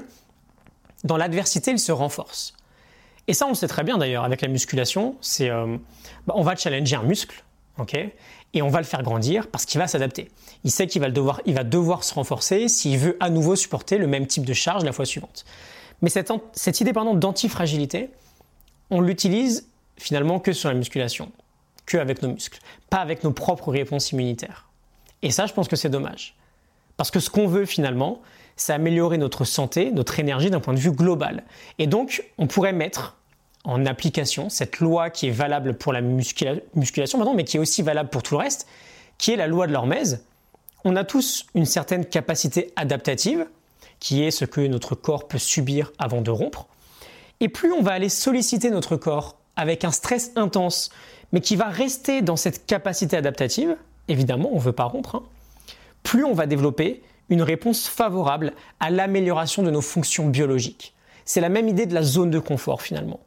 dans 1.03 1.15
l'adversité, 1.15 1.71
il 1.71 1.79
se 1.79 1.93
renforce. 1.93 2.53
Et 3.29 3.33
ça, 3.33 3.45
on 3.45 3.49
le 3.49 3.55
sait 3.55 3.67
très 3.67 3.83
bien 3.83 3.97
d'ailleurs 3.97 4.23
avec 4.23 4.41
la 4.41 4.47
musculation, 4.47 5.15
c'est 5.21 5.49
euh, 5.49 5.77
bah, 6.25 6.33
on 6.35 6.41
va 6.41 6.55
challenger 6.55 6.95
un 6.95 7.03
muscle, 7.03 7.43
ok 7.77 7.97
et 8.53 8.61
on 8.63 8.69
va 8.69 8.79
le 8.79 8.85
faire 8.85 9.03
grandir 9.03 9.47
parce 9.47 9.65
qu'il 9.65 9.79
va 9.79 9.87
s'adapter. 9.87 10.31
Il 10.63 10.71
sait 10.71 10.87
qu'il 10.87 11.01
va, 11.01 11.09
devoir, 11.09 11.39
il 11.45 11.53
va 11.53 11.63
devoir 11.63 12.03
se 12.03 12.13
renforcer 12.13 12.67
s'il 12.67 12.97
veut 12.97 13.17
à 13.19 13.29
nouveau 13.29 13.55
supporter 13.55 13.97
le 13.97 14.07
même 14.07 14.25
type 14.27 14.43
de 14.43 14.53
charge 14.53 14.83
la 14.83 14.91
fois 14.91 15.05
suivante. 15.05 15.45
Mais 16.01 16.09
cette, 16.09 16.31
cette 16.53 16.81
idée 16.81 16.91
d'antifragilité, 16.91 18.09
on 18.89 19.01
l'utilise 19.01 19.67
finalement 19.97 20.39
que 20.39 20.51
sur 20.51 20.69
la 20.69 20.75
musculation, 20.75 21.31
que 21.85 21.97
avec 21.97 22.21
nos 22.23 22.29
muscles, 22.29 22.59
pas 22.89 22.97
avec 22.97 23.23
nos 23.23 23.31
propres 23.31 23.71
réponses 23.71 24.11
immunitaires. 24.11 24.67
Et 25.21 25.31
ça, 25.31 25.45
je 25.45 25.53
pense 25.53 25.67
que 25.67 25.75
c'est 25.75 25.89
dommage. 25.89 26.35
Parce 26.97 27.11
que 27.11 27.19
ce 27.19 27.29
qu'on 27.29 27.47
veut 27.47 27.65
finalement, 27.65 28.21
c'est 28.55 28.73
améliorer 28.73 29.17
notre 29.17 29.45
santé, 29.45 29.91
notre 29.91 30.19
énergie 30.19 30.49
d'un 30.49 30.59
point 30.59 30.73
de 30.73 30.79
vue 30.79 30.91
global. 30.91 31.43
Et 31.77 31.87
donc, 31.87 32.23
on 32.37 32.47
pourrait 32.47 32.73
mettre 32.73 33.18
en 33.63 33.85
application 33.85 34.49
cette 34.49 34.79
loi 34.79 35.09
qui 35.09 35.27
est 35.27 35.31
valable 35.31 35.75
pour 35.75 35.93
la 35.93 36.01
musculation, 36.01 37.33
mais 37.33 37.43
qui 37.43 37.57
est 37.57 37.59
aussi 37.59 37.81
valable 37.81 38.09
pour 38.09 38.23
tout 38.23 38.35
le 38.35 38.39
reste, 38.39 38.67
qui 39.17 39.31
est 39.31 39.35
la 39.35 39.47
loi 39.47 39.67
de 39.67 39.73
l'hormèse. 39.73 40.25
On 40.85 40.95
a 40.95 41.03
tous 41.03 41.45
une 41.55 41.65
certaine 41.65 42.05
capacité 42.05 42.71
adaptative, 42.75 43.45
qui 43.99 44.23
est 44.23 44.31
ce 44.31 44.45
que 44.45 44.61
notre 44.61 44.95
corps 44.95 45.27
peut 45.27 45.37
subir 45.37 45.91
avant 45.99 46.21
de 46.21 46.31
rompre. 46.31 46.67
Et 47.41 47.49
plus 47.49 47.73
on 47.73 47.81
va 47.81 47.91
aller 47.91 48.09
solliciter 48.09 48.69
notre 48.69 48.95
corps 48.95 49.37
avec 49.55 49.83
un 49.83 49.91
stress 49.91 50.31
intense, 50.35 50.89
mais 51.33 51.41
qui 51.41 51.57
va 51.57 51.65
rester 51.65 52.21
dans 52.21 52.37
cette 52.37 52.65
capacité 52.65 53.17
adaptative, 53.17 53.75
évidemment, 54.07 54.49
on 54.53 54.55
ne 54.55 54.61
veut 54.61 54.71
pas 54.71 54.85
rompre, 54.85 55.15
hein, 55.15 55.23
plus 56.01 56.23
on 56.23 56.33
va 56.33 56.45
développer 56.45 57.03
une 57.27 57.41
réponse 57.41 57.87
favorable 57.87 58.53
à 58.79 58.89
l'amélioration 58.89 59.63
de 59.63 59.69
nos 59.69 59.81
fonctions 59.81 60.27
biologiques. 60.27 60.95
C'est 61.25 61.41
la 61.41 61.49
même 61.49 61.67
idée 61.67 61.85
de 61.85 61.93
la 61.93 62.03
zone 62.03 62.31
de 62.31 62.39
confort 62.39 62.81
finalement 62.81 63.19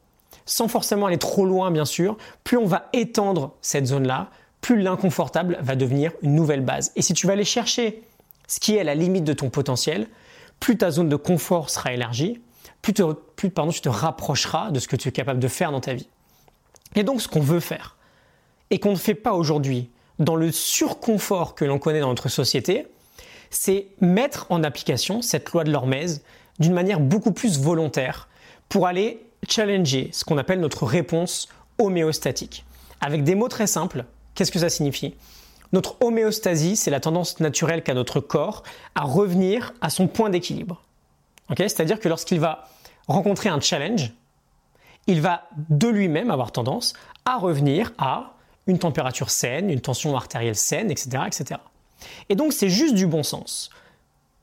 sans 0.45 0.67
forcément 0.67 1.07
aller 1.07 1.17
trop 1.17 1.45
loin 1.45 1.71
bien 1.71 1.85
sûr, 1.85 2.17
plus 2.43 2.57
on 2.57 2.65
va 2.65 2.89
étendre 2.93 3.55
cette 3.61 3.85
zone-là, 3.85 4.29
plus 4.61 4.81
l'inconfortable 4.81 5.57
va 5.61 5.75
devenir 5.75 6.11
une 6.21 6.35
nouvelle 6.35 6.61
base. 6.61 6.91
Et 6.95 7.01
si 7.01 7.13
tu 7.13 7.27
vas 7.27 7.33
aller 7.33 7.43
chercher 7.43 8.03
ce 8.47 8.59
qui 8.59 8.75
est 8.75 8.79
à 8.79 8.83
la 8.83 8.95
limite 8.95 9.23
de 9.23 9.33
ton 9.33 9.49
potentiel, 9.49 10.07
plus 10.59 10.77
ta 10.77 10.91
zone 10.91 11.09
de 11.09 11.15
confort 11.15 11.69
sera 11.69 11.93
élargie, 11.93 12.41
plus, 12.81 12.93
tu 12.93 13.81
te 13.81 13.89
rapprocheras 13.89 14.71
de 14.71 14.79
ce 14.79 14.87
que 14.87 14.95
tu 14.95 15.09
es 15.09 15.11
capable 15.11 15.39
de 15.39 15.47
faire 15.47 15.71
dans 15.71 15.79
ta 15.79 15.93
vie. 15.93 16.07
Et 16.95 17.03
donc 17.03 17.21
ce 17.21 17.27
qu'on 17.27 17.41
veut 17.41 17.59
faire, 17.59 17.97
et 18.69 18.79
qu'on 18.79 18.91
ne 18.91 18.97
fait 18.97 19.15
pas 19.15 19.33
aujourd'hui 19.33 19.89
dans 20.19 20.35
le 20.35 20.51
surconfort 20.51 21.55
que 21.55 21.65
l'on 21.65 21.79
connaît 21.79 21.99
dans 21.99 22.09
notre 22.09 22.29
société, 22.29 22.87
c'est 23.49 23.87
mettre 24.01 24.47
en 24.49 24.63
application 24.63 25.21
cette 25.21 25.51
loi 25.51 25.63
de 25.63 25.71
l'hormèse 25.71 26.23
d'une 26.59 26.73
manière 26.73 26.99
beaucoup 26.99 27.31
plus 27.31 27.59
volontaire 27.59 28.27
pour 28.69 28.87
aller 28.87 29.25
challenger 29.47 30.09
ce 30.11 30.25
qu'on 30.25 30.37
appelle 30.37 30.59
notre 30.59 30.85
réponse 30.85 31.47
homéostatique. 31.79 32.65
Avec 33.01 33.23
des 33.23 33.35
mots 33.35 33.47
très 33.47 33.67
simples, 33.67 34.05
qu'est-ce 34.35 34.51
que 34.51 34.59
ça 34.59 34.69
signifie? 34.69 35.15
Notre 35.71 35.97
homéostasie, 36.01 36.75
c'est 36.75 36.91
la 36.91 36.99
tendance 36.99 37.39
naturelle 37.39 37.83
qu'a 37.83 37.93
notre 37.93 38.19
corps 38.19 38.63
à 38.95 39.03
revenir 39.03 39.73
à 39.81 39.89
son 39.89 40.07
point 40.07 40.29
d'équilibre. 40.29 40.83
C'est-à-dire 41.57 41.99
que 41.99 42.07
lorsqu'il 42.07 42.39
va 42.39 42.67
rencontrer 43.07 43.49
un 43.49 43.59
challenge, 43.59 44.13
il 45.07 45.19
va 45.19 45.47
de 45.69 45.87
lui-même 45.87 46.31
avoir 46.31 46.51
tendance 46.51 46.93
à 47.25 47.37
revenir 47.37 47.91
à 47.97 48.35
une 48.67 48.79
température 48.79 49.29
saine, 49.29 49.69
une 49.69 49.81
tension 49.81 50.15
artérielle 50.15 50.55
saine, 50.55 50.89
etc. 50.89 51.23
etc. 51.27 51.59
Et 52.29 52.35
donc 52.35 52.53
c'est 52.53 52.69
juste 52.69 52.95
du 52.95 53.07
bon 53.07 53.23
sens. 53.23 53.69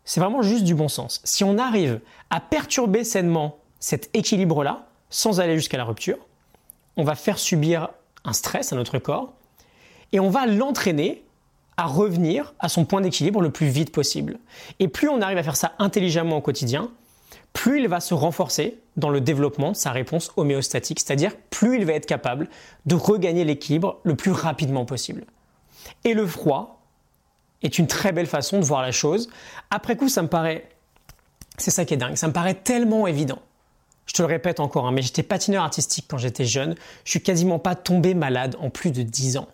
C'est 0.05 0.21
vraiment 0.21 0.43
juste 0.43 0.65
du 0.65 0.75
bon 0.75 0.89
sens. 0.89 1.21
Si 1.25 1.45
on 1.45 1.59
arrive 1.59 2.01
à 2.31 2.41
perturber 2.41 3.05
sainement 3.05 3.59
cet 3.79 4.11
équilibre-là, 4.15 4.87
sans 5.11 5.41
aller 5.41 5.57
jusqu'à 5.57 5.77
la 5.77 5.85
rupture. 5.85 6.19
On 6.97 7.05
va 7.05 7.15
faire 7.15 7.39
subir 7.39 7.89
un 8.25 8.33
stress 8.33 8.73
à 8.73 8.77
notre 8.77 8.99
corps 8.99 9.33
et 10.13 10.21
on 10.21 10.31
va 10.31 10.47
l'entraîner 10.47 11.25
à 11.77 11.87
revenir 11.87 12.55
à 12.59 12.69
son 12.69 12.85
point 12.85 13.01
d'équilibre 13.01 13.41
le 13.41 13.51
plus 13.51 13.69
vite 13.69 13.93
possible. 13.93 14.39
Et 14.79 14.89
plus 14.89 15.09
on 15.09 15.21
arrive 15.21 15.39
à 15.39 15.43
faire 15.43 15.57
ça 15.57 15.73
intelligemment 15.79 16.37
au 16.37 16.41
quotidien, 16.41 16.91
plus 17.53 17.81
il 17.81 17.89
va 17.89 18.01
se 18.01 18.15
renforcer 18.15 18.79
dans 18.97 19.09
le 19.09 19.21
développement 19.21 19.73
de 19.73 19.77
sa 19.77 19.91
réponse 19.91 20.31
homéostatique, 20.37 21.01
c'est-à-dire 21.01 21.33
plus 21.51 21.79
il 21.79 21.87
va 21.87 21.95
être 21.95 22.07
capable 22.07 22.49
de 22.87 22.95
regagner 22.95 23.45
l'équilibre 23.45 23.99
le 24.03 24.15
plus 24.15 24.31
rapidement 24.31 24.85
possible. 24.85 25.25
Et 26.05 26.15
le 26.15 26.27
froid 26.27 26.83
est 27.63 27.79
une 27.79 27.87
très 27.87 28.13
belle 28.13 28.27
façon 28.27 28.59
de 28.59 28.65
voir 28.65 28.83
la 28.83 28.93
chose. 28.93 29.31
Après 29.71 29.97
coup, 29.97 30.09
ça 30.09 30.23
me 30.23 30.29
paraît... 30.29 30.69
C'est 31.57 31.71
ça 31.71 31.85
qui 31.85 31.95
est 31.95 31.99
dingue, 31.99 32.17
ça 32.17 32.29
me 32.29 32.33
paraît 32.33 32.55
tellement 32.55 33.07
évident. 33.07 33.41
Je 34.11 34.15
te 34.15 34.23
le 34.23 34.27
répète 34.27 34.59
encore, 34.59 34.89
hein, 34.89 34.91
mais 34.91 35.03
j'étais 35.03 35.23
patineur 35.23 35.63
artistique 35.63 36.07
quand 36.09 36.19
j'étais 36.19 36.45
jeune. 36.45 36.75
Je 37.05 37.11
suis 37.11 37.23
quasiment 37.23 37.61
pas 37.61 37.77
tombé 37.77 38.15
malade 38.15 38.57
en 38.59 38.69
plus 38.69 38.91
de 38.91 39.03
10 39.03 39.37
ans. 39.37 39.47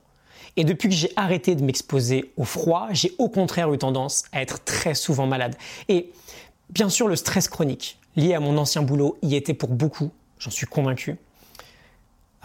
Et 0.57 0.65
depuis 0.65 0.89
que 0.89 0.95
j'ai 0.95 1.13
arrêté 1.15 1.55
de 1.55 1.63
m'exposer 1.63 2.33
au 2.39 2.45
froid, 2.45 2.89
j'ai 2.93 3.13
au 3.19 3.29
contraire 3.29 3.71
eu 3.75 3.77
tendance 3.77 4.25
à 4.33 4.41
être 4.41 4.65
très 4.65 4.95
souvent 4.95 5.27
malade. 5.27 5.57
Et 5.91 6.11
bien 6.71 6.89
sûr, 6.89 7.07
le 7.07 7.17
stress 7.17 7.49
chronique 7.49 7.99
lié 8.17 8.33
à 8.33 8.41
mon 8.41 8.57
ancien 8.57 8.81
boulot 8.81 9.19
y 9.21 9.35
était 9.35 9.53
pour 9.53 9.69
beaucoup, 9.69 10.11
j'en 10.39 10.51
suis 10.51 10.67
convaincu. 10.67 11.19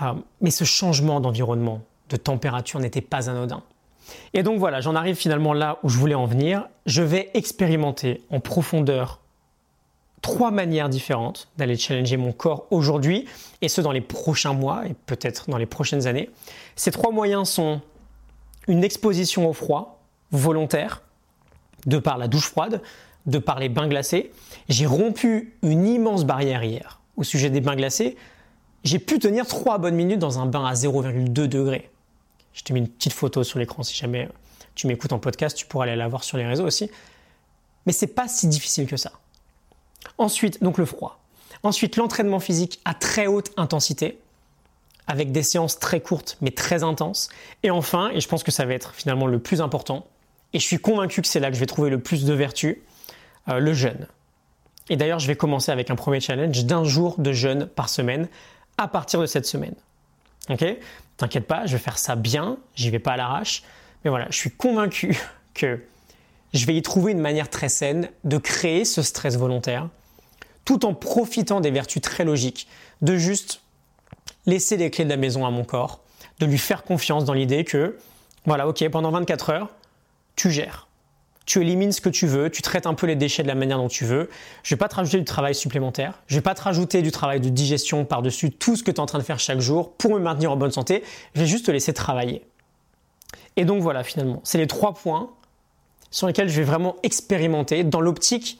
Euh, 0.02 0.12
mais 0.42 0.52
ce 0.52 0.66
changement 0.66 1.22
d'environnement, 1.22 1.82
de 2.10 2.18
température 2.18 2.82
n'était 2.82 3.00
pas 3.00 3.30
anodin. 3.30 3.64
Et 4.34 4.44
donc 4.44 4.60
voilà, 4.60 4.82
j'en 4.82 4.96
arrive 4.96 5.16
finalement 5.16 5.54
là 5.54 5.80
où 5.84 5.88
je 5.88 5.98
voulais 5.98 6.16
en 6.16 6.26
venir. 6.26 6.68
Je 6.86 7.04
vais 7.04 7.32
expérimenter 7.36 8.22
en 8.30 8.42
profondeur 8.42 9.21
trois 10.22 10.52
manières 10.52 10.90
différentes 10.90 11.50
d'aller 11.58 11.78
challenger 11.78 12.18
mon 12.18 12.32
corps 12.32 12.68
aujourd'hui, 12.72 13.26
et 13.62 13.68
ce 13.68 13.82
dans 13.82 13.92
les 13.92 14.02
prochains 14.02 14.54
mois 14.54 14.88
et 14.88 14.96
peut-être 15.06 15.50
dans 15.50 15.58
les 15.58 15.66
prochaines 15.66 16.08
années. 16.08 16.30
Ces 16.76 16.92
trois 16.92 17.12
moyens 17.12 17.50
sont 17.50 17.82
une 18.68 18.84
exposition 18.84 19.50
au 19.50 19.54
froid 19.54 20.04
volontaire, 20.32 21.02
de 21.86 21.98
par 21.98 22.18
la 22.18 22.28
douche 22.28 22.50
froide, 22.50 22.82
de 23.26 23.38
par 23.38 23.60
les 23.60 23.70
bains 23.70 23.88
glacés. 23.88 24.32
J'ai 24.70 24.86
rompu 24.86 25.58
une 25.64 25.88
immense 25.88 26.26
barrière 26.26 26.64
hier 26.64 27.00
au 27.18 27.24
sujet 27.24 27.50
des 27.50 27.62
bains 27.62 27.76
glacés. 27.76 28.18
J'ai 28.84 29.00
pu 29.00 29.20
tenir 29.20 29.46
trois 29.46 29.78
bonnes 29.78 29.96
minutes 29.96 30.20
dans 30.20 30.40
un 30.40 30.46
bain 30.46 30.66
à 30.66 30.74
0,2 30.74 31.30
degrés. 31.48 31.90
Je 32.54 32.64
te 32.64 32.74
mets 32.74 32.80
une 32.80 32.88
petite 32.88 33.14
photo 33.14 33.44
sur 33.44 33.60
l'écran 33.60 33.84
si 33.84 33.96
jamais 33.96 34.30
tu 34.76 34.88
m'écoutes 34.88 35.14
en 35.14 35.20
podcast, 35.20 35.56
tu 35.56 35.66
pourras 35.66 35.86
aller 35.86 35.96
la 35.96 36.08
voir 36.08 36.24
sur 36.24 36.38
les 36.38 36.46
réseaux 36.46 36.66
aussi. 36.66 36.90
Mais 37.86 37.94
c'est 37.94 38.08
pas 38.08 38.28
si 38.28 38.48
difficile 38.48 38.88
que 38.88 38.98
ça. 38.98 39.12
Ensuite, 40.18 40.64
donc 40.64 40.78
le 40.78 40.86
froid. 40.86 41.20
Ensuite, 41.64 41.98
l'entraînement 41.98 42.40
physique 42.40 42.80
à 42.86 42.94
très 42.94 43.28
haute 43.28 43.52
intensité, 43.58 44.20
avec 45.08 45.32
des 45.32 45.44
séances 45.44 45.80
très 45.80 46.00
courtes 46.00 46.38
mais 46.42 46.52
très 46.52 46.84
intenses. 46.84 47.30
Et 47.64 47.72
enfin, 47.72 48.10
et 48.14 48.22
je 48.22 48.28
pense 48.28 48.44
que 48.44 48.52
ça 48.52 48.66
va 48.66 48.74
être 48.74 48.94
finalement 48.96 49.28
le 49.28 49.40
plus 49.40 49.62
important, 49.62 50.06
et 50.54 50.60
je 50.60 50.66
suis 50.66 50.80
convaincu 50.80 51.22
que 51.22 51.28
c'est 51.28 51.40
là 51.40 51.50
que 51.50 51.56
je 51.56 51.60
vais 51.60 51.66
trouver 51.66 51.90
le 51.90 52.00
plus 52.00 52.26
de 52.26 52.34
vertu, 52.34 52.82
euh, 53.50 53.60
le 53.60 53.74
jeûne. 53.74 54.08
Et 54.90 54.96
d'ailleurs, 54.96 55.20
je 55.20 55.28
vais 55.28 55.36
commencer 55.36 55.72
avec 55.72 55.90
un 55.90 55.96
premier 55.96 56.20
challenge 56.20 56.66
d'un 56.66 56.84
jour 56.84 57.16
de 57.18 57.32
jeûne 57.32 57.68
par 57.68 57.90
semaine 57.90 58.28
à 58.78 58.88
partir 58.88 59.22
de 59.22 59.26
cette 59.26 59.46
semaine. 59.46 59.76
Ok? 60.50 60.66
T'inquiète 61.18 61.48
pas, 61.48 61.66
je 61.66 61.74
vais 61.74 61.84
faire 61.84 61.98
ça 61.98 62.16
bien, 62.16 62.58
j'y 62.76 62.90
vais 62.90 63.00
pas 63.00 63.14
à 63.14 63.18
l'arrache. 63.18 63.64
Mais 64.04 64.10
voilà, 64.10 64.26
je 64.30 64.36
suis 64.36 64.52
convaincu 64.52 65.18
que 65.54 65.80
je 66.54 66.66
vais 66.66 66.76
y 66.76 66.82
trouver 66.82 67.14
une 67.14 67.20
manière 67.20 67.50
très 67.50 67.70
saine 67.70 68.10
de 68.24 68.38
créer 68.38 68.86
ce 68.86 69.02
stress 69.02 69.38
volontaire, 69.38 69.88
tout 70.66 70.86
en 70.86 70.94
profitant 70.94 71.62
des 71.62 71.72
vertus 71.72 72.02
très 72.02 72.26
logiques 72.26 72.68
de 73.02 73.16
juste 73.16 73.62
laisser 74.46 74.78
les 74.78 74.90
clés 74.90 75.06
de 75.06 75.10
la 75.10 75.18
maison 75.18 75.46
à 75.46 75.52
mon 75.52 75.64
corps, 75.64 76.02
de 76.40 76.46
lui 76.46 76.58
faire 76.58 76.84
confiance 76.84 77.26
dans 77.26 77.34
l'idée 77.34 77.64
que, 77.64 77.98
voilà, 78.46 78.68
ok, 78.68 78.88
pendant 78.90 79.12
24 79.12 79.50
heures, 79.52 79.70
tu 80.36 80.52
gères. 80.52 80.88
Tu 81.46 81.62
élimines 81.62 81.92
ce 81.92 82.02
que 82.02 82.10
tu 82.10 82.28
veux, 82.28 82.50
tu 82.50 82.62
traites 82.62 82.86
un 82.86 82.94
peu 82.94 83.08
les 83.08 83.16
déchets 83.16 83.44
de 83.44 83.48
la 83.48 83.56
manière 83.56 83.78
dont 83.78 83.88
tu 83.88 84.06
veux. 84.06 84.30
Je 84.64 84.76
vais 84.76 84.80
pas 84.80 84.88
te 84.88 84.96
rajouter 84.96 85.18
du 85.18 85.26
travail 85.26 85.56
supplémentaire. 85.56 86.22
Je 86.28 86.36
vais 86.36 86.42
pas 86.42 86.54
te 86.54 86.62
rajouter 86.62 87.02
du 87.02 87.12
travail 87.12 87.40
de 87.40 87.50
digestion 87.50 88.06
par-dessus 88.06 88.52
tout 88.52 88.76
ce 88.76 88.84
que 88.84 88.92
tu 88.92 88.98
es 88.98 89.00
en 89.00 89.06
train 89.06 89.18
de 89.18 89.24
faire 89.24 89.40
chaque 89.40 89.60
jour 89.60 89.94
pour 89.94 90.14
me 90.14 90.20
maintenir 90.20 90.52
en 90.52 90.56
bonne 90.56 90.72
santé. 90.72 91.04
Je 91.34 91.42
vais 91.42 91.48
juste 91.48 91.66
te 91.66 91.72
laisser 91.72 91.94
travailler. 91.94 92.46
Et 93.58 93.66
donc 93.66 93.82
voilà, 93.82 94.04
finalement, 94.04 94.40
c'est 94.44 94.60
les 94.60 94.68
trois 94.68 94.94
points 94.94 95.32
sur 96.12 96.28
lesquels 96.28 96.50
je 96.50 96.58
vais 96.58 96.64
vraiment 96.64 96.98
expérimenter 97.04 97.84
dans 97.84 98.02
l'optique 98.02 98.60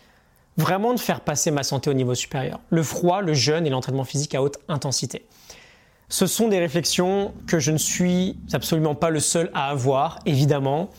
vraiment 0.58 0.94
de 0.94 1.00
faire 1.00 1.22
passer 1.22 1.52
ma 1.52 1.64
santé 1.64 1.90
au 1.90 1.94
niveau 1.94 2.16
supérieur. 2.16 2.60
Le 2.70 2.84
froid, 2.84 3.22
le 3.22 3.34
jeûne 3.34 3.66
et 3.66 3.70
l'entraînement 3.70 4.04
physique 4.04 4.36
à 4.36 4.42
haute 4.42 4.58
intensité. 4.68 5.26
Ce 6.10 6.28
sont 6.28 6.50
des 6.50 6.60
réflexions 6.60 7.34
que 7.48 7.60
je 7.60 7.72
ne 7.72 7.78
suis 7.78 8.38
absolument 8.52 8.96
pas 8.96 9.10
le 9.10 9.20
seul 9.20 9.50
à 9.54 9.70
avoir, 9.70 10.20
évidemment. 10.26 10.90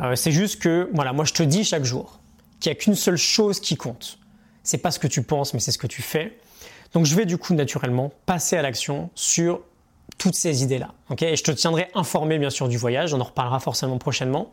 Euh, 0.00 0.14
c'est 0.14 0.30
juste 0.30 0.62
que, 0.62 0.88
voilà, 0.92 1.12
moi 1.12 1.24
je 1.24 1.32
te 1.32 1.42
dis 1.42 1.64
chaque 1.64 1.84
jour 1.84 2.20
qu'il 2.60 2.70
n'y 2.70 2.76
a 2.76 2.80
qu'une 2.80 2.94
seule 2.94 3.16
chose 3.16 3.58
qui 3.58 3.76
compte. 3.76 4.18
C'est 4.62 4.78
pas 4.78 4.92
ce 4.92 5.00
que 5.00 5.08
tu 5.08 5.22
penses, 5.24 5.52
mais 5.52 5.58
c'est 5.58 5.72
ce 5.72 5.78
que 5.78 5.88
tu 5.88 6.00
fais. 6.00 6.38
Donc 6.94 7.06
je 7.06 7.16
vais 7.16 7.26
du 7.26 7.38
coup 7.38 7.54
naturellement 7.54 8.12
passer 8.24 8.56
à 8.56 8.62
l'action 8.62 9.10
sur 9.16 9.62
toutes 10.18 10.36
ces 10.36 10.62
idées-là. 10.62 10.94
et 11.20 11.36
je 11.36 11.42
te 11.42 11.50
tiendrai 11.50 11.88
informé 11.94 12.38
bien 12.38 12.50
sûr 12.50 12.68
du 12.68 12.76
voyage, 12.76 13.14
on 13.14 13.20
en 13.20 13.24
reparlera 13.24 13.58
forcément 13.58 13.98
prochainement. 13.98 14.52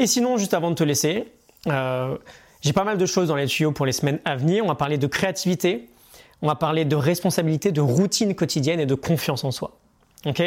Et 0.00 0.06
sinon, 0.06 0.38
juste 0.38 0.54
avant 0.54 0.70
de 0.70 0.74
te 0.74 0.82
laisser, 0.82 1.26
euh, 1.66 2.16
j'ai 2.62 2.72
pas 2.72 2.84
mal 2.84 2.96
de 2.96 3.04
choses 3.04 3.28
dans 3.28 3.36
les 3.36 3.46
tuyaux 3.46 3.70
pour 3.70 3.84
les 3.84 3.92
semaines 3.92 4.18
à 4.24 4.34
venir. 4.34 4.64
On 4.64 4.68
va 4.68 4.74
parler 4.74 4.96
de 4.96 5.06
créativité, 5.06 5.90
on 6.40 6.46
va 6.46 6.54
parler 6.54 6.86
de 6.86 6.96
responsabilité, 6.96 7.70
de 7.70 7.82
routine 7.82 8.34
quotidienne 8.34 8.80
et 8.80 8.86
de 8.86 8.94
confiance 8.94 9.44
en 9.44 9.50
soi. 9.50 9.76
Ok? 10.24 10.42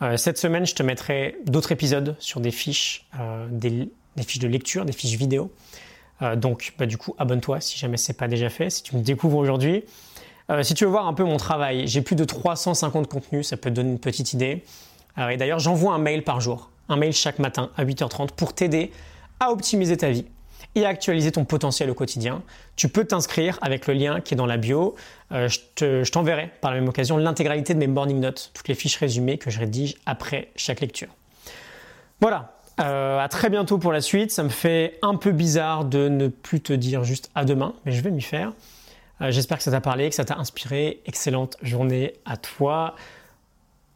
Euh, 0.00 0.16
Cette 0.16 0.38
semaine, 0.38 0.64
je 0.64 0.74
te 0.74 0.82
mettrai 0.82 1.36
d'autres 1.44 1.72
épisodes 1.72 2.16
sur 2.20 2.40
des 2.40 2.50
fiches, 2.50 3.06
euh, 3.20 3.46
des, 3.50 3.90
fiches 4.22 4.38
de 4.38 4.48
lecture, 4.48 4.86
des 4.86 4.94
fiches 4.94 5.18
vidéo. 5.18 5.52
donc, 6.36 6.72
bah, 6.78 6.86
du 6.86 6.96
coup, 6.96 7.14
abonne-toi 7.18 7.60
si 7.60 7.78
jamais 7.78 7.98
ce 7.98 8.10
n'est 8.10 8.16
pas 8.16 8.28
déjà 8.28 8.48
fait, 8.48 8.70
si 8.70 8.82
tu 8.82 8.96
me 8.96 9.02
découvres 9.02 9.36
aujourd'hui. 9.36 9.84
si 10.62 10.72
tu 10.72 10.84
veux 10.84 10.90
voir 10.90 11.06
un 11.06 11.12
peu 11.12 11.24
mon 11.24 11.36
travail, 11.36 11.86
j'ai 11.86 12.00
plus 12.00 12.16
de 12.16 12.24
350 12.24 13.08
contenus, 13.08 13.48
ça 13.48 13.58
peut 13.58 13.68
te 13.68 13.74
donner 13.74 13.90
une 13.90 13.98
petite 13.98 14.32
idée. 14.32 14.64
et 15.18 15.36
d'ailleurs, 15.36 15.58
j'envoie 15.58 15.92
un 15.92 15.98
mail 15.98 16.24
par 16.24 16.40
jour 16.40 16.70
un 16.88 16.96
mail 16.96 17.12
chaque 17.12 17.38
matin 17.38 17.70
à 17.76 17.84
8h30 17.84 18.30
pour 18.36 18.54
t'aider 18.54 18.92
à 19.40 19.50
optimiser 19.50 19.96
ta 19.96 20.10
vie 20.10 20.26
et 20.74 20.84
à 20.84 20.88
actualiser 20.88 21.32
ton 21.32 21.44
potentiel 21.44 21.90
au 21.90 21.94
quotidien. 21.94 22.42
Tu 22.76 22.88
peux 22.88 23.04
t'inscrire 23.04 23.58
avec 23.62 23.86
le 23.86 23.94
lien 23.94 24.20
qui 24.20 24.34
est 24.34 24.36
dans 24.36 24.46
la 24.46 24.58
bio. 24.58 24.94
Euh, 25.32 25.48
je 25.48 26.10
t'enverrai 26.10 26.50
par 26.60 26.70
la 26.70 26.80
même 26.80 26.88
occasion 26.88 27.16
l'intégralité 27.16 27.74
de 27.74 27.78
mes 27.78 27.86
morning 27.86 28.20
notes, 28.20 28.50
toutes 28.54 28.68
les 28.68 28.74
fiches 28.74 28.96
résumées 28.96 29.38
que 29.38 29.50
je 29.50 29.58
rédige 29.58 29.96
après 30.04 30.50
chaque 30.54 30.80
lecture. 30.80 31.08
Voilà, 32.20 32.56
euh, 32.80 33.18
à 33.18 33.28
très 33.28 33.48
bientôt 33.48 33.78
pour 33.78 33.92
la 33.92 34.02
suite. 34.02 34.30
Ça 34.30 34.42
me 34.42 34.50
fait 34.50 34.98
un 35.02 35.16
peu 35.16 35.32
bizarre 35.32 35.86
de 35.86 36.08
ne 36.08 36.28
plus 36.28 36.60
te 36.60 36.72
dire 36.74 37.04
juste 37.04 37.30
à 37.34 37.44
demain, 37.44 37.74
mais 37.84 37.92
je 37.92 38.02
vais 38.02 38.10
m'y 38.10 38.22
faire. 38.22 38.52
Euh, 39.22 39.30
j'espère 39.30 39.56
que 39.56 39.64
ça 39.64 39.70
t'a 39.70 39.80
parlé, 39.80 40.10
que 40.10 40.14
ça 40.14 40.26
t'a 40.26 40.36
inspiré. 40.36 41.00
Excellente 41.06 41.56
journée 41.62 42.14
à 42.26 42.36
toi. 42.36 42.94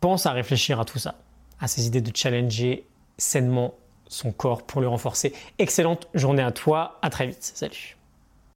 Pense 0.00 0.25
à 0.25 0.32
réfléchir 0.32 0.80
à 0.80 0.87
tout 0.87 0.99
ça 0.99 1.16
à 1.61 1.69
ces 1.69 1.87
idées 1.87 2.00
de 2.00 2.14
challenger 2.14 2.85
sainement 3.19 3.75
son 4.09 4.33
corps 4.33 4.62
pour 4.62 4.81
le 4.81 4.88
renforcer. 4.88 5.33
Excellente 5.59 6.09
journée 6.14 6.43
à 6.43 6.50
toi, 6.50 6.99
à 7.02 7.11
très 7.11 7.26
vite, 7.26 7.43
salut. 7.55 7.97